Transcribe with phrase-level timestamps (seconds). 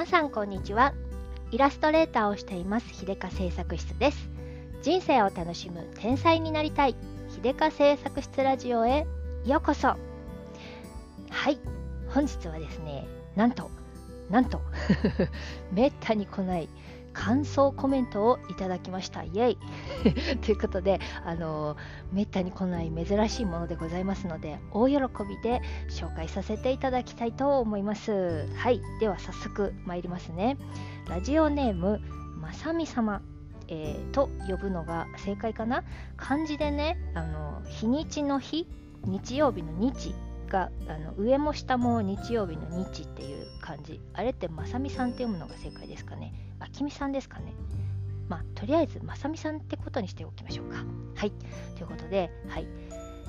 [0.00, 0.94] 皆さんこんにちは。
[1.50, 2.94] イラストレーターをしています。
[2.94, 4.30] 秀香製作室です。
[4.80, 6.96] 人生を楽しむ天才になりたい。
[7.28, 9.06] 秀香製作室ラジオへ。
[9.44, 9.88] ようこそ。
[9.88, 9.98] は
[11.50, 11.58] い。
[12.14, 13.70] 本日はですねなんと
[14.30, 14.62] なんと
[15.70, 16.70] めったに来ない
[17.12, 19.24] 感想コメントをいただきました。
[19.24, 19.58] イエイ。
[20.42, 21.76] ということであの
[22.12, 24.96] めったに来ない珍しいものでございますので大喜
[25.28, 28.48] びで紹介させていただきたいと思います。
[28.56, 28.80] はい。
[29.00, 30.56] では早速参りますね。
[31.08, 32.00] ラジオネーム
[32.40, 33.22] まさみ様
[33.72, 35.84] えー、と呼ぶのが正解かな？
[36.16, 38.66] 漢字でねあの日にちの日
[39.04, 40.12] 日曜日の日
[40.48, 44.00] があの上も下も日曜日の日っていう感じ。
[44.12, 46.49] あれってまさみさんって読むのが正解ですかね？
[46.60, 47.52] あきみさんですかね。
[48.28, 50.84] まあとりあえずまさみさんってことにしておきましょうか。
[51.16, 51.32] はい。
[51.76, 52.66] ということではい、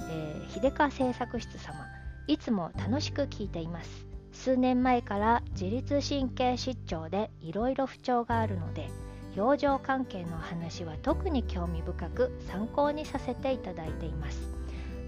[0.10, 1.86] えー、秀川製作室様。
[2.28, 4.06] いつも楽しく聞いています。
[4.32, 8.90] 数年前から自律神経失調でいろいろ不調があるので
[9.36, 14.40] 養生関係の話は特に興味深く参考にさせていただいています。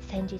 [0.07, 0.39] 先日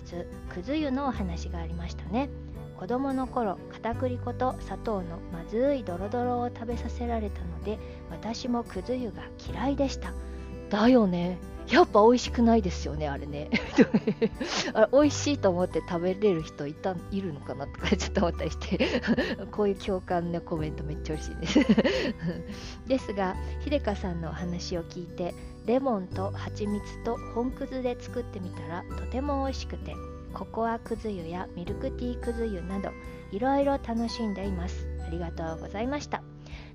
[0.53, 2.29] くず湯のお話がありましたね。
[2.77, 7.77] 子供の頃片栗粉と砂糖のまずいドロドロを食べさせられたので
[8.09, 10.13] 私もくず湯が嫌いでした。
[10.69, 11.38] だよね。
[11.69, 13.49] やっぱ美味しくないですよねあれね。
[14.73, 19.01] あれ美味しいと思って食べれる人いたいるのかなとかちょっと思ったりして。
[19.51, 21.59] こういう共感のコメントめっちゃ嬉しいです。
[22.88, 25.33] ですが秀香さんのお話を聞いて
[25.66, 29.95] レモンと蜂蜜と本くずで作ってみたらとても美味しくて
[30.33, 32.91] ココアくず湯やミルクティーくず湯など
[33.31, 34.87] いろいろ楽しんでいます。
[35.05, 36.23] ありがとうございました。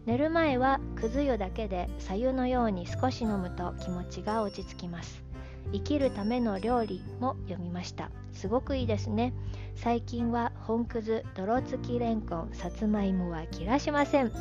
[0.07, 5.28] 寝る前はくず湯だけで左右のように少し飲むと気持ちが落ち着きます。
[5.73, 8.11] 生きるための料理も読みました。
[8.33, 9.33] すごくいいですね。
[9.75, 14.33] 最近は本くず泥付きれんこんさつまいもは切らしません。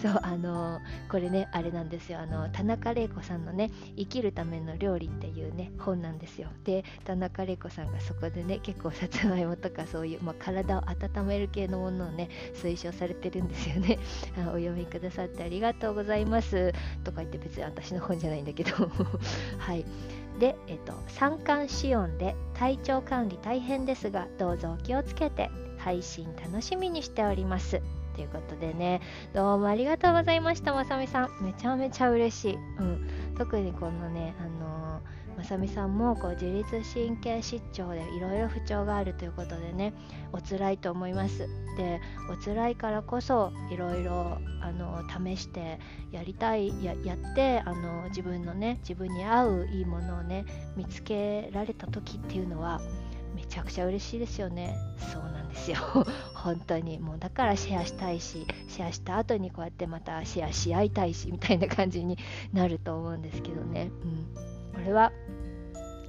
[0.00, 2.20] そうあのー、これねあれなんですよ。
[2.20, 6.48] あの田中玲子さんのね生きるための料理っていうね本なんですよ。
[6.64, 13.98] で田中玲子さんがそこでね結構さつまいもとかそういう、まあ、体を温める系のものをね推奨されてるんですよね。
[14.36, 16.72] お読みくださってありがとうございます。
[17.04, 18.90] とか言って別に私の本じゃないんだけど。
[19.58, 19.84] はい。
[20.38, 27.82] で、えっと、三寒四温で体調管理大変ですがどうぞお気をつけて配信楽しみにしております。
[28.14, 29.02] ということでね
[29.34, 31.44] どうもありがとうございましたまさみさん。
[31.44, 34.44] めちゃめちゃ嬉しい、うん、特にこのねあ、
[35.36, 36.64] まさみさんもこう自律
[36.94, 39.92] 神経失調でいろいろ不調があるということでね
[40.32, 41.46] お辛いと思います。
[41.76, 44.38] でお辛いからこそいろいろ
[45.24, 45.78] 試して
[46.10, 50.44] やりたいややってあの自分のね自分に合ういいものをね
[50.76, 52.80] 見つけられた時っていうのは
[53.34, 54.76] めちゃくちゃ嬉しいですよね。
[55.12, 55.76] そうなんですよ。
[56.34, 56.98] 本当に。
[56.98, 62.16] もうだからシェアしたいしシェアした後にこうやってまたシェアし合いたいしみたいな感じに
[62.54, 63.90] なると思うんですけどね。
[64.02, 64.56] うん。
[64.72, 65.12] これは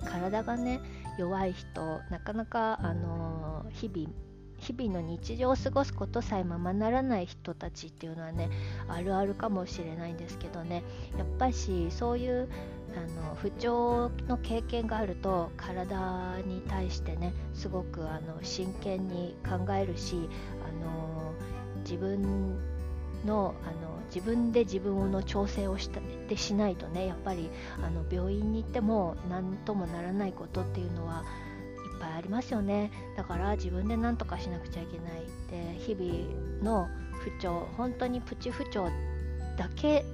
[0.10, 0.82] 体がね
[1.18, 4.10] 弱い人なかなかあの日々
[4.58, 8.50] 日々の日常を過ごすことさえままならない人たちっていうのはね
[8.88, 10.84] あるあるかもしれないんですけどね。
[11.18, 12.50] やっぱしそういう
[12.96, 20.28] あの不調の経験があると体に対してねすごくあの真剣に考えるし
[20.68, 21.34] あの
[21.84, 22.58] 自分
[23.28, 27.50] のあの自分で自分の調整をしたでしないとねやっぱり
[27.84, 31.24] あの病院に行っても何ともならないことっていうのは
[31.94, 32.92] いっぱいありますよね。
[33.16, 36.88] だから自分で何とかしなくちゃいけないで日々の
[37.20, 38.88] 不調本当にプチ不調
[39.58, 40.06] だけ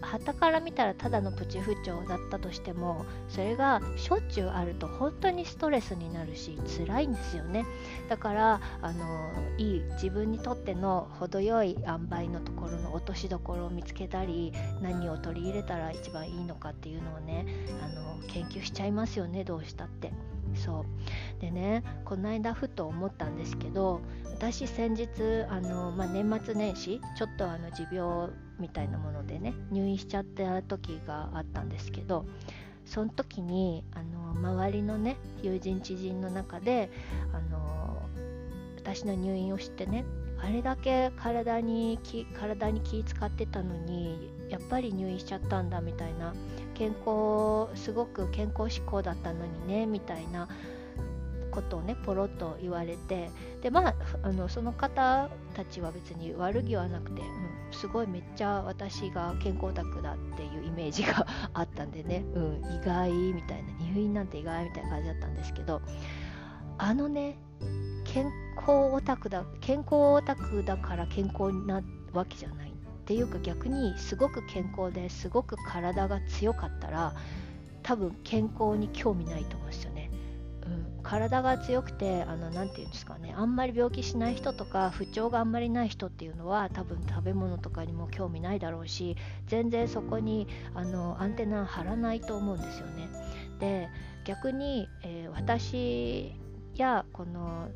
[0.00, 7.64] 旗から見たらただのプチ不調だったとしてもそれがしょっちゅうあると本当にストレスになるし辛いんですよね。
[8.08, 14.52] だからあのいい自分にとっての程よい塩梅のところの落としどころを見つけたり
[14.82, 17.46] 何を取り入れたら一番いいのかっていうのをね
[17.82, 20.12] あの研究しちゃいますよねどうしたって。
[20.54, 21.40] そう。
[21.40, 24.00] でねこの間ふと思ったんですけど
[24.32, 25.08] 私先日
[25.48, 32.26] あの、まあ、年末年始ちょっとあの持病みたいなものでね入院しちゃった時があったんですけど
[32.84, 36.90] その時にあの周りのね友人知人の中で
[37.32, 38.02] あの
[38.76, 40.04] 私の入院をしてね
[40.38, 46.34] あれだけ体に気体に気使ってたのにやっぱり入院しちゃったんだみたいな
[46.74, 50.48] 健康すごく健康志向だったのにねみたいな
[51.50, 53.30] ことをねポロッと言われて
[53.62, 57.28] でまああのその方たちは別に悪気はなくて、うん、
[57.72, 65.80] すごいめっちゃ私が健康オタクだっていうイメージがあったんでね、うん、意外みたいな入院なんて意外みたいな感じだったんですけど
[66.76, 67.38] あのね
[68.04, 71.82] 健康オタクだ健康オタクだから健康な
[72.12, 72.72] わけじゃないっ
[73.06, 77.14] ていうか逆にすごく健康ですごく体が強かったら
[77.82, 79.95] 多分健康に興味ないと思うんですよね。
[81.06, 89.16] 体が強くてあのなて言うんですかねあんまり病気しない人とか不調があんまりない人っていうのは多分食べ物とかにも興味ないだろうし
[89.46, 93.08] 全然そこにあのアンテナ張らないと思うんですよね。
[93.60, 93.88] で
[94.24, 96.34] 逆に、えー、私
[96.74, 97.68] やこの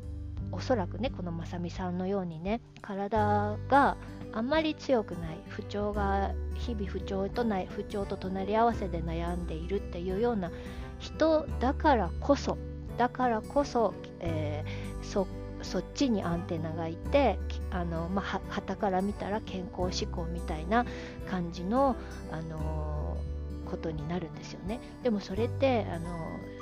[0.51, 3.95] おそらくねこのまさみさんのようにね体が
[4.33, 10.51] あんまり強くない不調が日々不調とない不調と隣り合わせで悩んでいるっていうような
[10.99, 12.57] 人だからこそ
[13.01, 15.25] だからこそ、えー、そ
[15.63, 17.39] そっちにアンテナがいて
[17.71, 20.85] あの、まあ、はたから見たら健康志向みたいな
[21.27, 21.95] 感じの、
[22.31, 24.79] あのー、ことになるんですよね。
[25.01, 26.09] でもそれってあの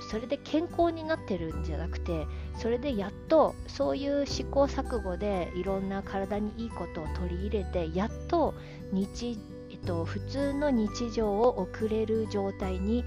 [0.09, 2.25] それで健康になってるんじゃなくて
[2.57, 8.53] それでやっとそういう試行錯誤でいろんな体にいいことを取り入れてやっと
[8.94, 9.38] 日、
[9.71, 13.03] えっと、普通の日常を送れる状態に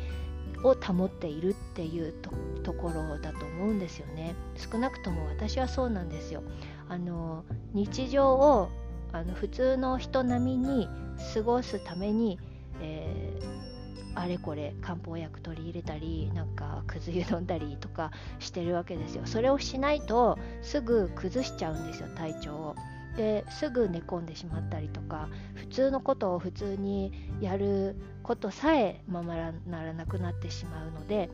[0.65, 2.31] を保っているっていうと
[2.63, 4.35] ところだと思うんですよね。
[4.57, 6.43] 少なくとも私はそうなんですよ。
[6.89, 8.69] あの日常を
[9.13, 10.89] あの普通の人並みに
[11.35, 12.39] 過ごすために、
[12.81, 13.63] えー
[14.15, 18.11] あれこれ漢方薬取り入れたりなんかくず湯飲んだりとか
[18.41, 19.23] してるわけですよ。
[19.25, 22.77] それをしないとすぐ崩しちゃうんですよ体調を。
[23.17, 27.13] ですぐ寝込んでしまったりとか普通のことを普通に
[27.43, 29.35] やることさえまま
[29.67, 31.31] ならなくなってしまうので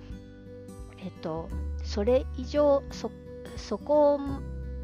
[0.98, 1.48] えっと
[1.84, 3.10] それ以上そ
[3.56, 4.20] そこ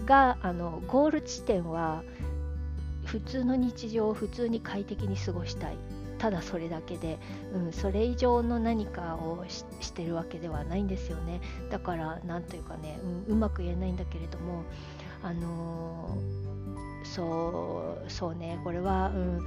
[0.04, 2.02] があのゴール地点は
[3.04, 5.76] 普通の日常を普通に快適に過ごしたい。
[6.18, 7.18] ただそれだけで、
[7.52, 11.40] うん、それ以上の何かをしてるわけではないんですよね。
[11.70, 14.62] だから何というかね、うん、うまく言えないんだけれども
[15.22, 19.40] あのー、そうそうねこれは、うん、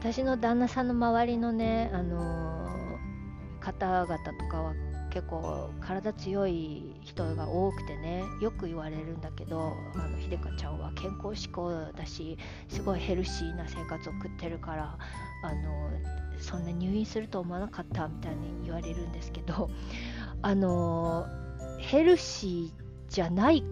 [0.00, 4.74] 私の旦那さんの周りのね、あのー、方々とかは
[5.14, 12.36] 結構体強い人が多くてねよく言われるんだけどあの秀香ちゃんは健康志向だし
[12.68, 14.98] すごいヘルシーな生活を送ってるから
[15.44, 15.88] あの
[16.40, 19.70] そんな入院すると思わなかったみたいに言われるんですけど
[20.42, 21.26] あの
[21.78, 22.83] ヘルシー
[23.14, 23.62] じゃない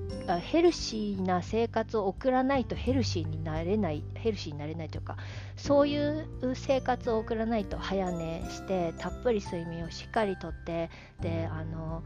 [0.40, 5.16] ヘルシーな生活を送らないとヘルシーになれないヘルシーになれないというか
[5.56, 10.90] そういう生活を送らないと早寝してたっぷり睡眠をしっかりとって
[11.20, 12.04] であの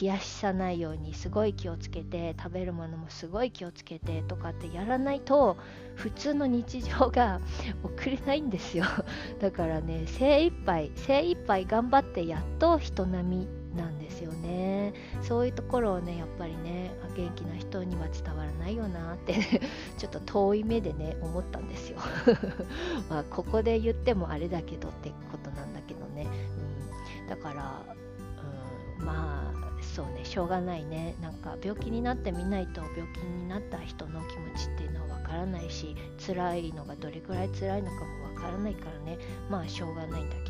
[0.00, 5.56] 冷やしさないようにすごい気をつけて食べるものもすごい気をつけてとかってやらないと
[5.96, 7.40] 普通の日常が
[7.82, 8.84] 送れないんですよ。
[9.40, 14.92] だからね精一杯精一杯頑張ってやっと人並みなんですよね。
[15.22, 19.34] そういうところをねやっぱりね元気な人には伝わらないよなって
[19.98, 21.98] ちょっと遠い目でね思ったんですよ。
[23.08, 26.26] まあここで言ってもあれだけどってことなんだけどね、
[27.22, 27.82] うん、だから、
[28.98, 31.14] うん、まあそうねしょうがないね。
[31.20, 39.18] なんか病気になってみないと病気になった人の気持ちっていうのはわからないし辛いのがどれくらい辛いのかもわからないからね。
[39.48, 40.49] まあしょうがないんだけ。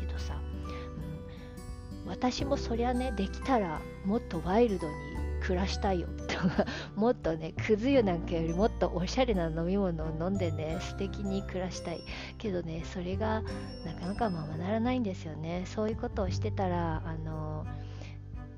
[2.11, 4.93] 私もそりゃねできたらもっとワイルドに
[5.41, 12.01] 暮らしたいよとかもっとねくず湯なんかよりもっとおしゃれな飲み物を飲んでね素敵に暮らしたい。
[12.37, 13.41] けどねそれが
[13.85, 15.63] なかなかままならないんですよね。
[15.65, 17.65] そういうことをしてたらあの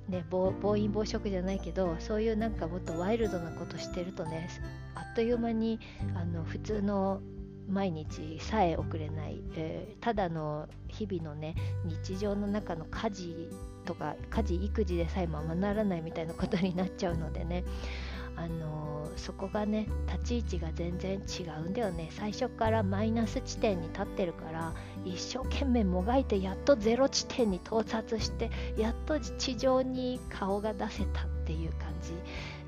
[0.10, 4.50] ね暴飲暴食じゃないけどそういうなんかもっとワイルドなことしてるとね
[4.96, 5.80] あっという間に
[6.16, 7.22] あの普通の
[7.67, 11.55] 毎日さえ送れない、えー、ただの日々のね
[11.86, 13.50] 日常の中の家事
[13.86, 17.63] とか家事育児でさえままならないみたいなことになっちゃうのでね。
[18.36, 22.10] あのー、そこがね立ち位置が全然違うんだよね。
[22.12, 24.74] 最初からマイナス地点に立ってるから
[25.05, 31.33] 一生懸命もがいてやっとゼロ地点に到達してやっと地上に顔が出せた。
[31.44, 32.14] っていう感じ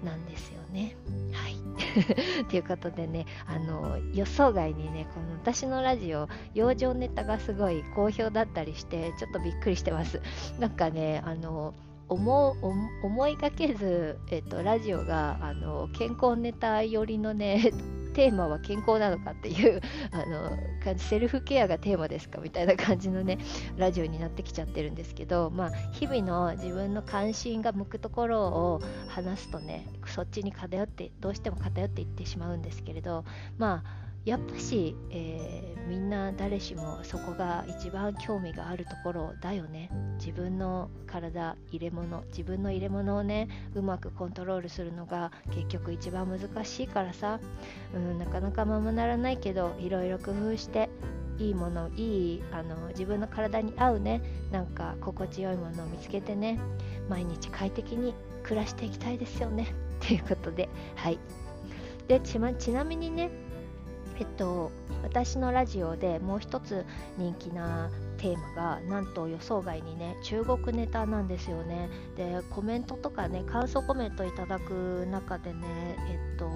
[0.06, 0.96] なんですよね。
[1.32, 1.56] はい
[2.50, 10.22] ということでねあの予想外にねこの私のラジオ養生ネタがすごい好評だったりしてちょっとびっくりしてます
[10.60, 11.74] なんかねあの
[12.08, 12.56] 思
[13.04, 17.72] 思いがけず、えっと、ラジオがあの健康ネタ寄りのね
[18.16, 19.82] テーマは健康なのかっていう
[20.12, 23.38] あの感じセルフケアがテーマですかみたいな感じのね
[23.76, 33.26] ラジオになってきちゃってるんですけど、まあ、日々の自分の関心が向くところを話すとねそっちに偏ってどうしても偏っていってしまうんですけれど
[33.58, 39.92] まあやっぱし、えー、みんな誰しもそこが一番興味があるところだよね。
[40.18, 47.40] 自分の体入れ物自分の入れ物をねうまくコントロールするのが結局一番難しいからさ、
[47.94, 50.90] うん、なかなかままならないけどいろいろ工夫して
[51.38, 56.60] いいものいいあの自分の体に合うねなんか心地よいものを見つけてね
[57.10, 59.74] 毎日快適に暮らしていきたいですよね。
[60.00, 61.20] ということではい。
[62.08, 63.32] でち,、ま、ちなみにね
[64.18, 64.72] えっと
[65.04, 66.86] 私のラジオでもう一つ
[67.18, 71.90] 人気なテーマがなんと予想外にね中国ネタなんですよね。
[72.16, 76.50] でコメントとかね感想コメントいただく中でねえっと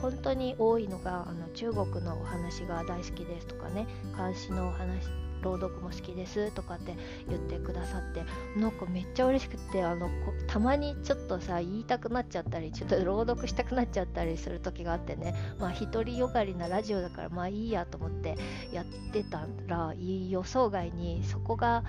[0.00, 5.08] 本当に多いのがあの中国のお話が大好きですとかね監視のお話
[5.42, 6.96] 朗読も好きですとかって
[7.28, 8.24] 言ってくださって
[8.58, 10.08] なんかめっちゃ嬉しくてあの
[10.46, 15.34] たまにちょっとさ言いたくなっちゃったりちょっと朗読したくなっちゃったりする時があってね。
[15.58, 18.36] まあ独りよがりなラジオだからまあいいやと思って
[18.72, 21.84] やってたら予想外にそこが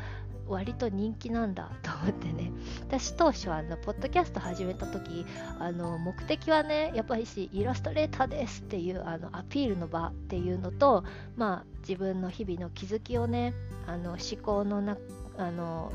[0.48, 2.52] 割と人気なんだ と思ってね。
[2.82, 5.26] 私当初あのポッドキャスト始めた時
[5.60, 11.04] あの目的はねやっぱりしイラストレーターですっていうあのアピールの場っていうのと
[11.36, 13.54] まあ自分の日々の気づきをね
[13.88, 14.98] あの思考のな
[15.38, 15.92] あの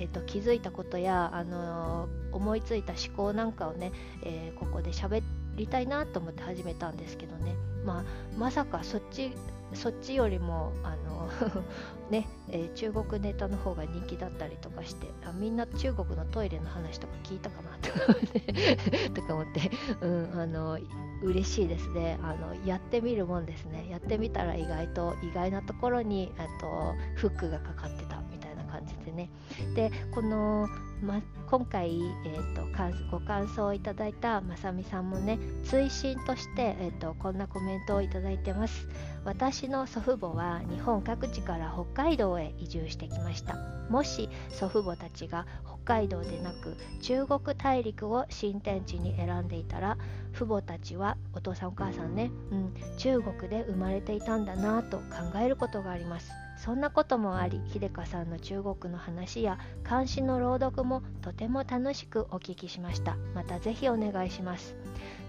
[0.00, 5.22] えーと、気づいたことや、あの思いついた思考なんかをね、えー、ここで喋
[5.56, 8.04] りたいなと思って始めたんですけどね、まあ、
[8.38, 9.32] まさかそっち
[9.74, 11.28] そっちよりもあの
[12.10, 18.14] ね、えー、中国ネタの方が人気だったりとかしてあみんな中国のトイレの話とか聞いたかなとか
[19.14, 20.78] とか思って、うん、あの
[21.22, 22.18] 嬉しいですね。
[22.22, 23.88] あのやってみるもんですね。
[23.90, 29.30] やってみたら意外と意外なところにとフックがかかってたみたいな感じでね。
[29.74, 30.66] でこの
[31.02, 32.62] ま、今回、えーと、
[33.10, 38.88] ご感想をいただいたまさみさんもね追伸として、えーと、こんなコメントをいただいてます。
[39.24, 43.56] 私の祖父母は日本各地から北海道へ移住してきました。
[43.90, 49.98] もし祖父母たちが北海道でなく中国大陸を新天地に選んでいたら
[50.32, 56.30] 父母たちはお父さんお母さんね、うん、中国で生まれていたんだなと考えることがあります。
[56.64, 64.76] そんなこともあり秀香さんの中国の話や監視の朗読もとても楽しくお聞きしましたまたぜひお願いします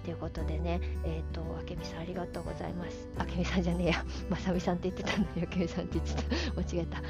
[0.04, 3.08] ということでね、えっ、ー、と、あけみさんありがとうございます。
[3.20, 6.52] あけみさんじゃねえや、 まさみさんって言ってたのに、あけみさんって言ってた。
[6.60, 6.98] 間違えた。
[6.98, 7.02] あ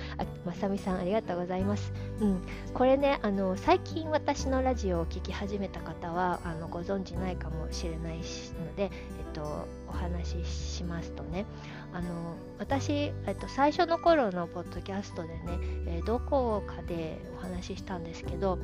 [0.46, 1.94] まさみさんありがとうございます。
[2.20, 2.42] うん。
[2.74, 8.92] これね、あの、最近私のラジオを聴き始めた方は、あの、ご存知ないかもしれないので、えっ、
[9.34, 11.46] と、お話ししますとね、
[11.94, 15.40] あの私、えっと、最初の頃のポッドキャストでね、
[15.88, 18.58] えー、どこかでお話ししたんですけど、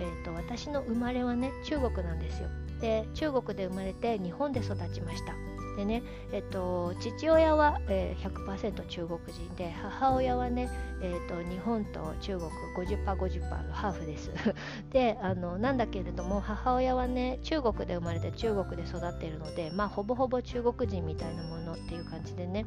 [0.00, 2.48] えーと、私の生まれはね中国なんですよ。
[2.80, 5.34] で中国で生まれて日本で育ちました。
[5.76, 6.02] でね、
[6.32, 10.70] えっと、父親は、えー、100%中国人で母親はね、
[11.02, 14.30] えーと、日本と中国 50%50% のハーフです。
[14.90, 22.64] であのなんだけれども母親はね中国で生まれて中国で育っているのでまあほぼほぼ中国人みたいなものっていう感じでね、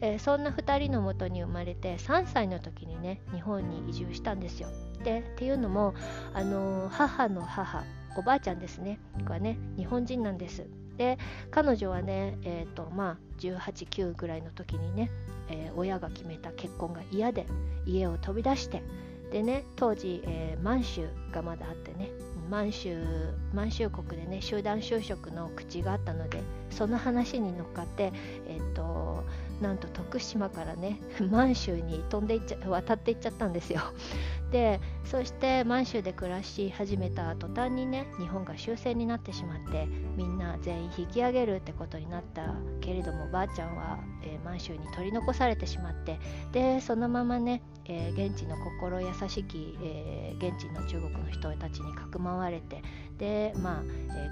[0.00, 4.68] えー、そんな2人のもとに生まれて3歳の時にね日本に移住したんですよ。
[5.02, 5.94] でっていうのも
[6.32, 7.84] あの母の母
[8.16, 8.98] おばあちゃんですね。
[9.24, 10.66] がね日本人なんです。
[10.96, 11.18] で
[11.50, 15.10] 彼女はね、えーとまあ、189ぐらいの時にね、
[15.48, 17.46] えー、親が決めた結婚が嫌で
[17.86, 18.82] 家を飛び出して
[19.32, 22.10] でね当時、えー、満州がまだあってね
[22.50, 23.02] 満州
[23.54, 28.12] 満州国でね集団就職の口があったのでその話に乗っかって、
[28.46, 29.24] えーと
[29.62, 30.98] なんと徳島からね
[31.30, 33.80] 満州に飛んでいっちゃ渡っていっちゃったんですよ。
[34.52, 46.20] でそして満州で暮らし始めた途端にね日本が終戦になってしまってみんな全員引き上げるってことになったけれどもばあちゃんは、えー、満州に取り残されてしまって
[46.52, 52.82] でそのままね、えー、現地の心優しき、えー、現地の中国の人たちにかくまわれて
[53.16, 53.82] でまあ、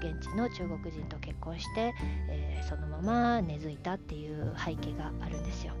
[0.01, 1.93] え、現地の中国人と結婚して、
[2.29, 5.73] え、そのまま根付いたっていう背景があるんですよ。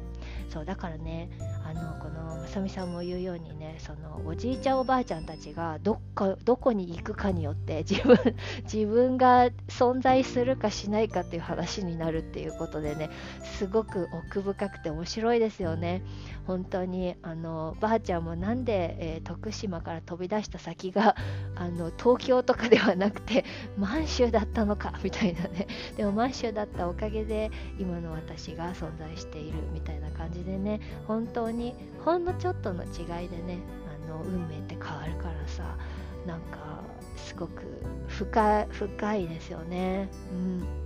[0.51, 1.29] そうだからね
[1.63, 8.17] あのこのまさみさんも言うようにねそのおじいちゃんおばあちゃんたちがどっかどこに行くかによって自分
[8.71, 13.09] 自分が存在するかしないかっていう話になるっていうことでね
[13.43, 16.01] すごく奥深くて面白いですよね。
[16.47, 21.15] 本当にあのばあちゃんもなんで、えー、徳島から飛び出した先が
[21.55, 23.45] あの東京とかではなくて
[23.77, 25.67] 満州だったのかみたいなね。
[25.95, 33.59] でも満州だったおかげで今の私が存在しているみたいな感じでね本当にほんのちょっとの違いでね
[34.05, 35.77] あの運命って変わるからさ
[36.25, 36.81] なんか
[37.17, 37.63] すごく
[38.07, 40.09] 深い深いですよね。
[40.31, 40.81] うん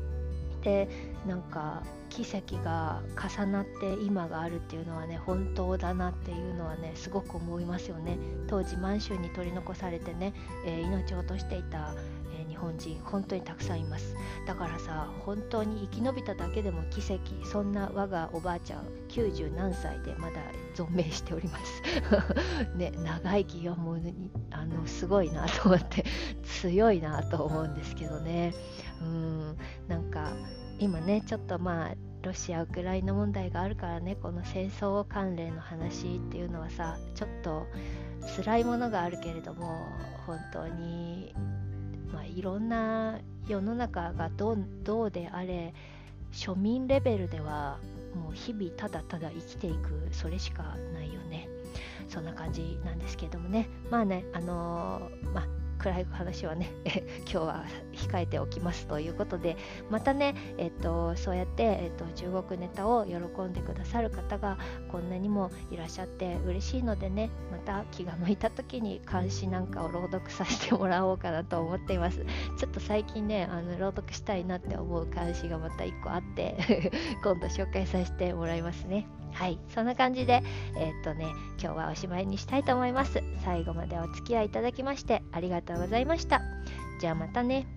[0.66, 0.90] て
[1.28, 10.34] なんか奇跡が重なって今があるっていうのはね本当だなっていうのはねすごく思いますよね当時満州に取り残されてね、
[10.66, 11.94] えー、命を落としていた、
[12.66, 14.16] 本人本当にたくさんいます。
[14.48, 20.42] だからさ本当に生き延びただけでも奇跡そんな我がおばあちゃん90何歳でまだ
[20.76, 21.84] 存命しております。
[22.76, 24.02] ね長生きがもう
[24.50, 26.06] あのすごいなと思って
[26.44, 28.54] 強いなと思うんですけどね。
[29.02, 29.58] うん
[29.88, 30.32] なんか
[30.80, 37.68] 今ねちょっとまあロシア・ウクライナ問題があるからねこの戦争関連の話っていうのはさちょっと
[38.44, 39.86] 辛いものがあるけれども
[40.26, 41.36] 本当に、
[42.16, 45.74] まあ、いろんな世の中がどどうであれ
[46.32, 47.78] 庶民レベルでは
[48.16, 51.50] もう日々ただただ生きていくそれしかないよね。
[52.08, 53.68] そんな感じなんですけどもね。
[53.92, 55.48] まあねあのー、まあ
[55.86, 56.72] 暗い話はね
[57.22, 57.64] 今日は
[57.94, 59.56] 控えておきますということで
[59.92, 64.58] またね、えっと、そうやって、えっと、中国ネタを喜んでくださる方が
[64.92, 72.26] こんなにもいらっしゃって嬉しいのでねまた気が向いた時に監視なんかを朗読させてもらおうかなと思っています。
[72.58, 76.92] ちょっと最近ねあの朗読したいなって思う監視がまた1個あって
[77.24, 79.08] 今度紹介させてもらいますね。
[79.36, 80.42] はい、そんな感じで、
[80.78, 81.26] えー、っとね、
[81.62, 83.22] 今日はおしまいにしたいと思います。
[83.44, 86.42] 最後までお付き合いいただきましてありがとうございました。
[87.02, 87.68] じゃあまたね。